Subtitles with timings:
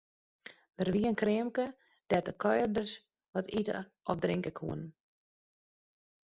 [0.77, 1.65] Der wie in kreamke
[2.09, 2.91] dêr't de kuierders
[3.33, 3.77] wat ite
[4.09, 4.87] of drinke koene.